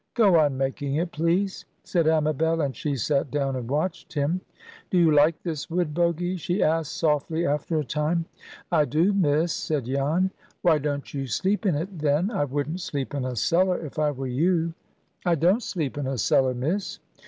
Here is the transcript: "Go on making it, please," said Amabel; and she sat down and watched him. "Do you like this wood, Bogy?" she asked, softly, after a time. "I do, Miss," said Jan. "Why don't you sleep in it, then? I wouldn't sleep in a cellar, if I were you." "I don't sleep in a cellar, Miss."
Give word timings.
"Go 0.15 0.39
on 0.39 0.57
making 0.57 0.95
it, 0.95 1.11
please," 1.11 1.65
said 1.83 2.07
Amabel; 2.07 2.59
and 2.61 2.75
she 2.75 2.95
sat 2.95 3.29
down 3.29 3.55
and 3.55 3.69
watched 3.69 4.13
him. 4.13 4.41
"Do 4.89 4.97
you 4.97 5.11
like 5.11 5.39
this 5.43 5.69
wood, 5.69 5.93
Bogy?" 5.93 6.37
she 6.39 6.63
asked, 6.63 6.97
softly, 6.97 7.45
after 7.45 7.77
a 7.77 7.85
time. 7.85 8.25
"I 8.71 8.85
do, 8.85 9.13
Miss," 9.13 9.53
said 9.53 9.85
Jan. 9.85 10.31
"Why 10.63 10.79
don't 10.79 11.13
you 11.13 11.27
sleep 11.27 11.67
in 11.67 11.75
it, 11.75 11.99
then? 11.99 12.31
I 12.31 12.45
wouldn't 12.45 12.81
sleep 12.81 13.13
in 13.13 13.25
a 13.25 13.35
cellar, 13.35 13.77
if 13.85 13.99
I 13.99 14.09
were 14.09 14.25
you." 14.25 14.73
"I 15.23 15.35
don't 15.35 15.61
sleep 15.61 15.99
in 15.99 16.07
a 16.07 16.17
cellar, 16.17 16.55
Miss." 16.55 16.97